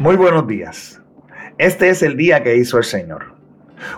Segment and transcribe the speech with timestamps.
[0.00, 0.98] Muy buenos días.
[1.58, 3.34] Este es el día que hizo el Señor.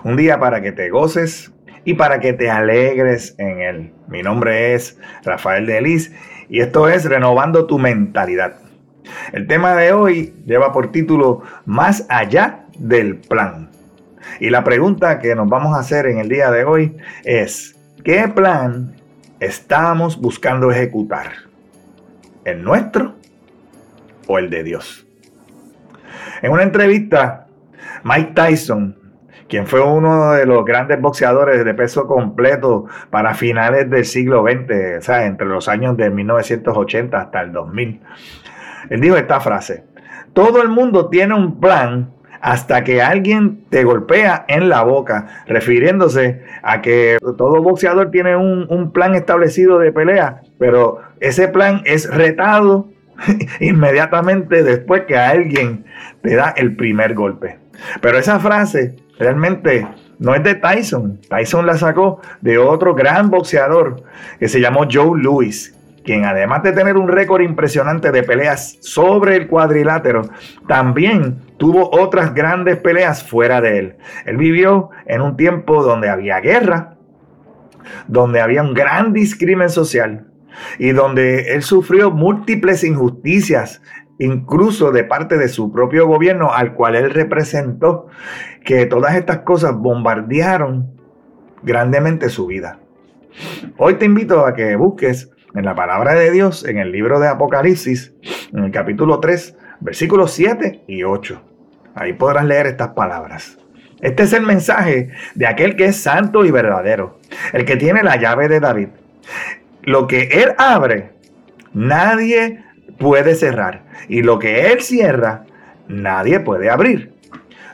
[0.03, 1.53] Un día para que te goces
[1.85, 3.93] y para que te alegres en él.
[4.09, 6.11] Mi nombre es Rafael de Elis
[6.49, 8.55] y esto es Renovando tu mentalidad.
[9.31, 13.71] El tema de hoy lleva por título Más allá del plan.
[14.41, 18.27] Y la pregunta que nos vamos a hacer en el día de hoy es, ¿qué
[18.27, 18.97] plan
[19.39, 21.31] estamos buscando ejecutar?
[22.43, 23.15] ¿El nuestro
[24.27, 25.07] o el de Dios?
[26.41, 27.47] En una entrevista,
[28.03, 28.97] Mike Tyson,
[29.47, 34.97] quien fue uno de los grandes boxeadores de peso completo para finales del siglo XX,
[34.97, 38.01] o sea, entre los años de 1980 hasta el 2000,
[38.89, 39.85] él dijo esta frase,
[40.33, 42.11] todo el mundo tiene un plan
[42.43, 48.91] hasta que alguien te golpea en la boca, refiriéndose a que todo boxeador tiene un,
[48.91, 52.89] plan establecido de pelea, pero ese plan es retado
[53.59, 55.85] inmediatamente después que alguien
[56.21, 57.59] te da el primer golpe.
[58.01, 59.87] Pero esa frase realmente
[60.19, 61.19] no es de Tyson.
[61.29, 64.03] Tyson la sacó de otro gran boxeador
[64.39, 69.35] que se llamó Joe Louis, quien además de tener un récord impresionante de peleas sobre
[69.35, 70.29] el cuadrilátero,
[70.67, 73.95] también tuvo otras grandes peleas fuera de él.
[74.25, 76.95] Él vivió en un tiempo donde había guerra,
[78.07, 80.27] donde había un gran discrimen social,
[80.79, 83.81] y donde él sufrió múltiples injusticias,
[84.19, 88.07] incluso de parte de su propio gobierno al cual él representó,
[88.63, 90.91] que todas estas cosas bombardearon
[91.63, 92.79] grandemente su vida.
[93.77, 97.27] Hoy te invito a que busques en la palabra de Dios, en el libro de
[97.27, 98.13] Apocalipsis,
[98.53, 101.41] en el capítulo 3, versículos 7 y 8.
[101.95, 103.57] Ahí podrás leer estas palabras.
[104.01, 107.19] Este es el mensaje de aquel que es santo y verdadero,
[107.53, 108.89] el que tiene la llave de David
[109.83, 111.11] lo que Él abre,
[111.73, 112.63] nadie
[112.97, 113.83] puede cerrar.
[114.07, 115.45] Y lo que Él cierra,
[115.87, 117.13] nadie puede abrir.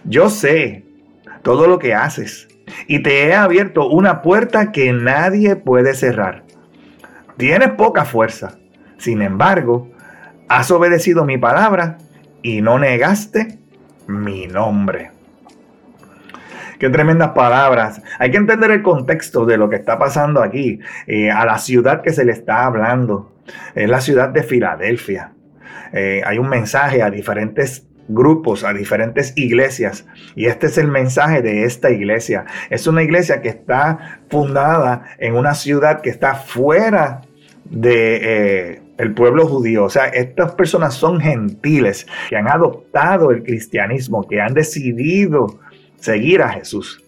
[0.03, 0.85] Yo sé
[1.41, 2.47] todo lo que haces
[2.87, 6.43] y te he abierto una puerta que nadie puede cerrar.
[7.37, 8.59] Tienes poca fuerza.
[8.97, 9.89] Sin embargo,
[10.49, 11.97] has obedecido mi palabra
[12.41, 13.59] y no negaste
[14.07, 15.11] mi nombre.
[16.79, 18.01] Qué tremendas palabras.
[18.19, 22.01] Hay que entender el contexto de lo que está pasando aquí, eh, a la ciudad
[22.01, 23.33] que se le está hablando.
[23.75, 25.33] Es la ciudad de Filadelfia.
[25.91, 30.07] Eh, hay un mensaje a diferentes grupos, a diferentes iglesias.
[30.35, 32.45] Y este es el mensaje de esta iglesia.
[32.69, 37.21] Es una iglesia que está fundada en una ciudad que está fuera
[37.65, 39.83] de eh, el pueblo judío.
[39.83, 45.59] O sea, estas personas son gentiles que han adoptado el cristianismo, que han decidido
[45.99, 47.03] seguir a Jesús.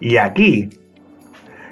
[0.00, 0.70] Y aquí,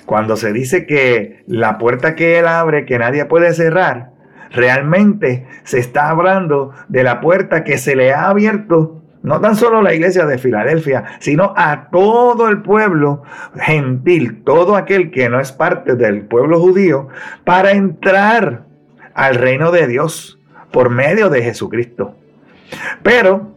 [0.07, 4.11] cuando se dice que la puerta que Él abre, que nadie puede cerrar,
[4.51, 9.83] realmente se está hablando de la puerta que se le ha abierto no tan solo
[9.83, 13.23] la iglesia de Filadelfia, sino a todo el pueblo
[13.55, 17.09] gentil, todo aquel que no es parte del pueblo judío,
[17.45, 18.65] para entrar
[19.15, 20.39] al reino de Dios
[20.73, 22.15] por medio de Jesucristo.
[23.03, 23.53] Pero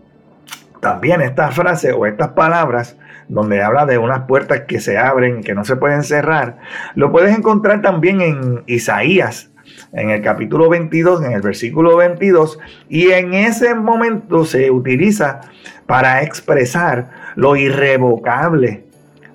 [0.84, 2.98] también esta frase o estas palabras
[3.30, 6.60] donde habla de unas puertas que se abren que no se pueden cerrar,
[6.94, 9.50] lo puedes encontrar también en Isaías,
[9.94, 15.40] en el capítulo 22, en el versículo 22, y en ese momento se utiliza
[15.86, 18.86] para expresar lo irrevocable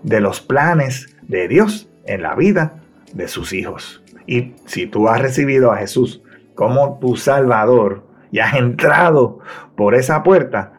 [0.03, 2.75] de los planes de Dios en la vida
[3.15, 4.05] de sus hijos.
[4.27, 6.23] Y si tú has recibido a Jesús
[6.55, 9.39] como tu Salvador y has entrado
[9.77, 10.75] por esa puerta,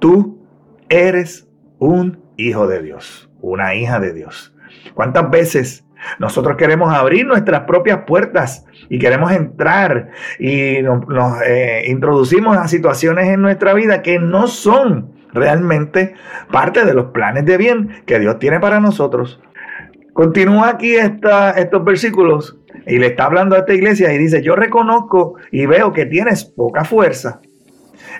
[0.00, 0.40] tú
[0.88, 4.54] eres un hijo de Dios, una hija de Dios.
[4.94, 5.84] ¿Cuántas veces
[6.18, 11.04] nosotros queremos abrir nuestras propias puertas y queremos entrar y nos,
[11.46, 16.14] eh, introducimos a situaciones en nuestra vida que no son realmente
[16.50, 19.40] parte de los planes de bien que Dios tiene para nosotros?
[20.12, 25.36] Continúa aquí estos versículos y le está hablando a esta iglesia y dice, yo reconozco
[25.52, 27.40] y veo que tienes poca fuerza.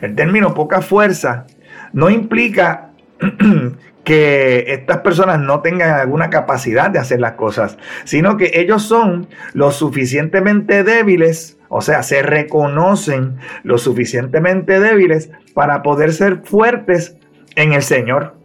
[0.00, 1.46] El término poca fuerza
[1.92, 2.90] no implica
[4.04, 9.28] que estas personas no tengan alguna capacidad de hacer las cosas, sino que ellos son
[9.52, 17.16] lo suficientemente débiles, o sea, se reconocen lo suficientemente débiles para poder ser fuertes
[17.56, 18.36] en el Señor.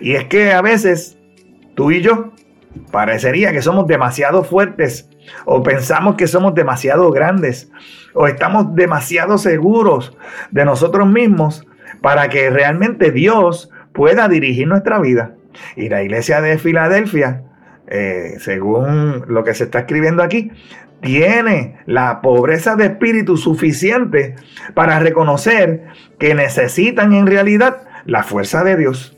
[0.00, 1.18] Y es que a veces
[1.74, 2.32] tú y yo
[2.90, 5.08] parecería que somos demasiado fuertes
[5.44, 7.70] o pensamos que somos demasiado grandes
[8.14, 10.16] o estamos demasiado seguros
[10.50, 11.66] de nosotros mismos
[12.00, 15.34] para que realmente Dios pueda dirigir nuestra vida.
[15.76, 17.42] Y la iglesia de Filadelfia
[17.92, 20.52] eh, según lo que se está escribiendo aquí,
[21.00, 24.36] tiene la pobreza de espíritu suficiente
[24.74, 25.88] para reconocer
[26.20, 29.16] que necesitan en realidad la fuerza de Dios.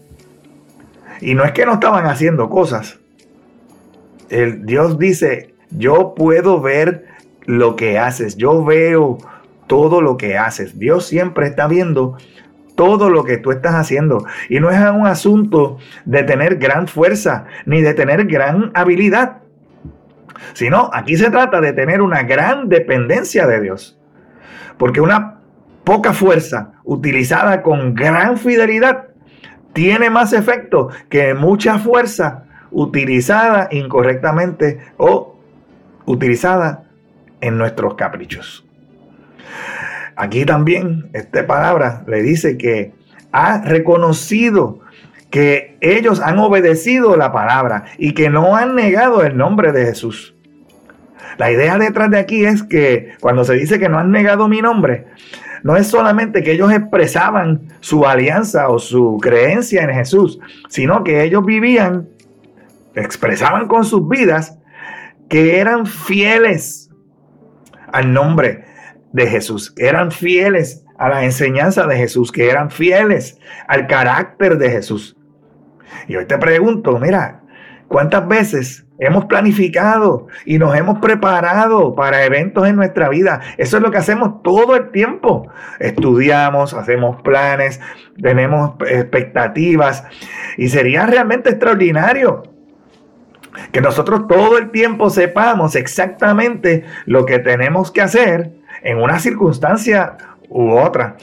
[1.21, 2.99] Y no es que no estaban haciendo cosas.
[4.31, 7.05] El Dios dice, yo puedo ver
[7.45, 9.19] lo que haces, yo veo
[9.67, 10.79] todo lo que haces.
[10.79, 12.17] Dios siempre está viendo
[12.75, 14.25] todo lo que tú estás haciendo.
[14.49, 19.39] Y no es un asunto de tener gran fuerza ni de tener gran habilidad,
[20.55, 23.99] sino aquí se trata de tener una gran dependencia de Dios.
[24.79, 25.39] Porque una
[25.85, 29.09] poca fuerza utilizada con gran fidelidad
[29.73, 35.39] tiene más efecto que mucha fuerza utilizada incorrectamente o
[36.07, 36.85] utilizada
[37.41, 38.65] en nuestros caprichos.
[40.23, 42.95] Aquí también esta palabra le dice que
[43.33, 44.79] ha reconocido
[45.31, 50.37] que ellos han obedecido la palabra y que no han negado el nombre de Jesús.
[51.39, 54.63] La idea detrás de aquí es que cuando se dice que no han negado mi
[54.63, 55.07] nombre,
[55.65, 60.39] no es solamente que ellos expresaban su alianza o su creencia en Jesús,
[60.69, 62.09] sino que ellos vivían,
[62.95, 64.57] expresaban con sus vidas
[65.29, 66.91] que eran fieles
[67.91, 68.71] al nombre
[69.13, 73.39] de Jesús, que eran fieles a la enseñanza de Jesús, que eran fieles
[73.69, 75.17] al carácter de Jesús.
[76.09, 77.43] Y hoy te pregunto, mira,
[77.89, 83.41] ¿cuántas veces hemos planificado y nos hemos preparado para eventos en nuestra vida?
[83.59, 85.49] Eso es lo que hacemos todo el tiempo.
[85.79, 87.81] Estudiamos, hacemos planes,
[88.21, 90.05] tenemos expectativas
[90.57, 92.45] y sería realmente extraordinario
[93.71, 100.17] que nosotros todo el tiempo sepamos exactamente lo que tenemos que hacer en una circunstancia
[100.49, 101.17] u otra.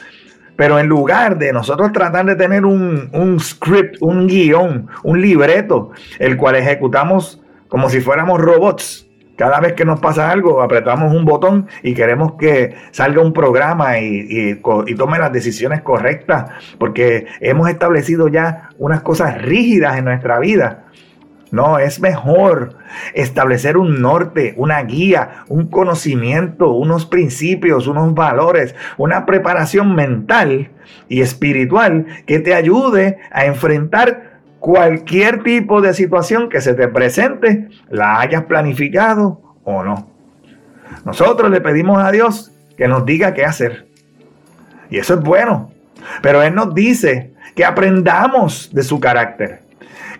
[0.56, 6.36] Pero en lugar de nosotros tratar de tener un, script, un guion, un libreto, el
[6.36, 9.08] cual ejecutamos como si fuéramos robots,
[9.38, 14.00] cada vez que nos pasa algo, apretamos un botón y queremos que salga un programa
[14.00, 20.40] y, y, tome las decisiones correctas, porque hemos establecido ya unas cosas rígidas en nuestra
[20.40, 20.88] vida.
[21.52, 22.76] No, es mejor
[23.14, 30.70] establecer un norte, una guía, un conocimiento, unos principios, unos valores, una preparación mental
[31.08, 37.70] y espiritual que te ayude a enfrentar cualquier tipo de situación que se te presente,
[37.90, 40.08] la hayas planificado o no.
[41.04, 43.88] Nosotros le pedimos a Dios que nos diga qué hacer.
[44.92, 45.72] Y eso es bueno.
[46.22, 49.69] Pero Él nos dice que aprendamos de su carácter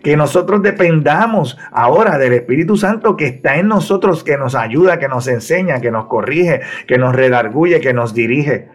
[0.04, 5.08] que nosotros dependamos ahora del Espíritu Santo que está en nosotros, que nos ayuda, que
[5.08, 8.70] nos enseña, que nos corrige, que nos redarguye, que nos dirige.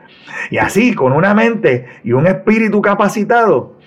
[0.50, 3.78] Y así, con una mente y un espíritu capacitado,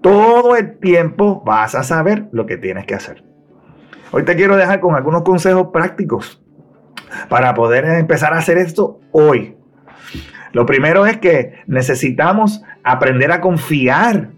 [0.00, 3.24] todo el tiempo vas a saber lo que tienes que hacer.
[4.10, 6.42] Hoy te quiero dejar con algunos consejos prácticos
[7.28, 9.56] para poder empezar a hacer esto hoy.
[10.52, 14.30] Lo primero es que necesitamos aprender a confiar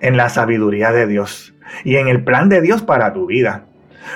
[0.00, 3.64] en la sabiduría de Dios y en el plan de Dios para tu vida.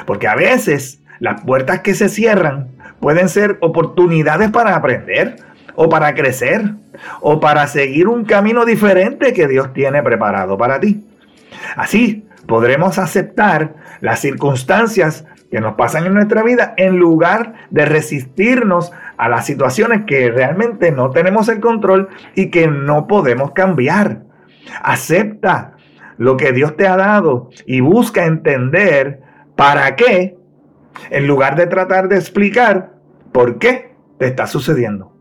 [0.07, 2.69] Porque a veces las puertas que se cierran
[3.01, 5.37] pueden ser oportunidades para aprender
[5.75, 6.75] o para crecer
[7.21, 11.07] o para seguir un camino diferente que Dios tiene preparado para ti.
[11.77, 18.93] Así podremos aceptar las circunstancias que nos pasan en nuestra vida en lugar de resistirnos
[19.17, 24.23] a las situaciones que realmente no tenemos el control y que no podemos cambiar.
[24.83, 25.73] Acepta
[26.21, 29.23] lo que Dios te ha dado y busca entender
[29.57, 30.37] para qué,
[31.09, 32.93] en lugar de tratar de explicar
[33.33, 35.17] por qué te está sucediendo.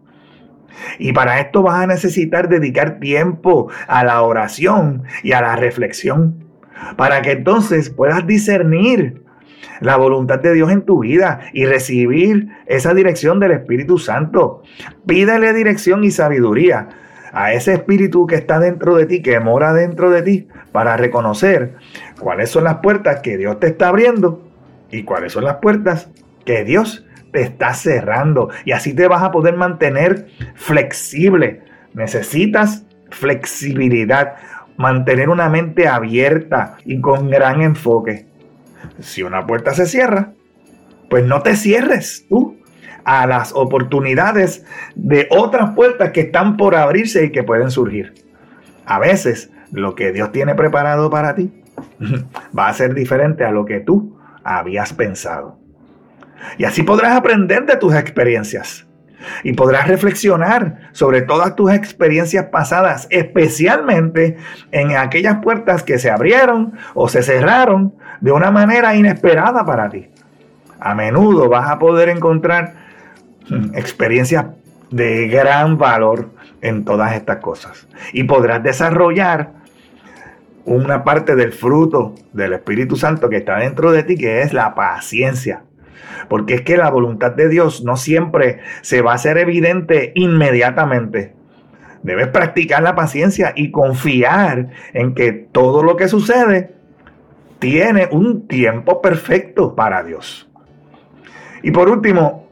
[0.97, 6.43] Y para esto vas a necesitar dedicar tiempo a la oración y a la reflexión,
[6.97, 9.23] para que entonces puedas discernir
[9.79, 14.63] la voluntad de Dios en tu vida y recibir esa dirección del Espíritu Santo.
[15.05, 16.89] Pídele dirección y sabiduría
[17.31, 21.75] a ese espíritu que está dentro de ti, que mora dentro de ti, para reconocer
[22.19, 24.47] cuáles son las puertas que Dios te está abriendo
[24.91, 26.09] y cuáles son las puertas
[26.45, 28.49] que Dios te está cerrando.
[28.65, 31.61] Y así te vas a poder mantener flexible.
[31.93, 34.35] Necesitas flexibilidad,
[34.77, 38.25] mantener una mente abierta y con gran enfoque.
[38.99, 40.33] Si una puerta se cierra,
[41.09, 42.58] pues no te cierres tú
[43.03, 44.65] a las oportunidades
[44.95, 48.13] de otras puertas que están por abrirse y que pueden surgir.
[48.85, 51.51] A veces lo que Dios tiene preparado para ti
[52.57, 55.57] va a ser diferente a lo que tú habías pensado.
[56.57, 58.85] Y así podrás aprender de tus experiencias.
[59.43, 64.37] Y podrás reflexionar sobre todas tus experiencias pasadas, especialmente
[64.71, 70.09] en aquellas puertas que se abrieron o se cerraron de una manera inesperada para ti.
[70.79, 72.88] A menudo vas a poder encontrar
[73.73, 74.45] experiencias
[74.91, 76.29] de gran valor
[76.61, 77.87] en todas estas cosas.
[78.13, 79.53] Y podrás desarrollar
[80.65, 84.75] una parte del fruto del Espíritu Santo que está dentro de ti, que es la
[84.75, 85.63] paciencia.
[86.27, 91.33] Porque es que la voluntad de Dios no siempre se va a hacer evidente inmediatamente.
[92.03, 96.75] Debes practicar la paciencia y confiar en que todo lo que sucede
[97.59, 100.49] tiene un tiempo perfecto para Dios.
[101.61, 102.48] Y por último,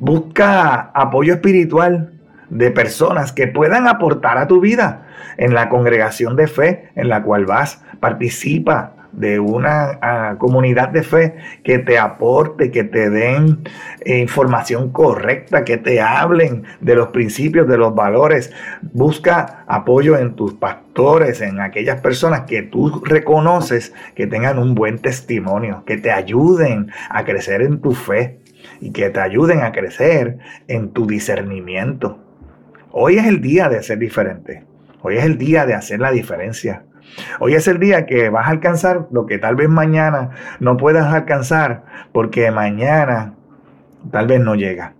[0.00, 2.14] busca apoyo espiritual
[2.48, 7.22] de personas que puedan aportar a tu vida en la congregación de fe en la
[7.22, 7.84] cual vas.
[8.00, 13.60] Participa de una ah, comunidad de fe que te aporte, que te den
[14.04, 18.52] eh, información correcta, que te hablen de los principios, de los valores.
[18.92, 24.98] Busca apoyo en tus pastores, en aquellas personas que tú reconoces que tengan un buen
[24.98, 28.40] testimonio, que te ayuden a crecer en tu fe
[28.80, 32.18] y que te ayuden a crecer en tu discernimiento.
[32.92, 34.64] Hoy es el día de ser diferente.
[35.02, 36.84] Hoy es el día de hacer la diferencia.
[37.38, 41.12] Hoy es el día que vas a alcanzar lo que tal vez mañana no puedas
[41.12, 43.34] alcanzar porque mañana
[44.10, 44.94] tal vez no llega.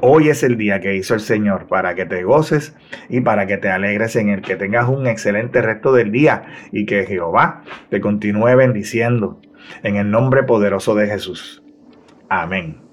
[0.00, 2.74] Hoy es el día que hizo el Señor para que te goces
[3.08, 6.42] y para que te alegres en el que tengas un excelente resto del día
[6.72, 9.40] y que Jehová te continúe bendiciendo
[9.84, 11.61] en el nombre poderoso de Jesús.
[12.32, 12.91] Amén.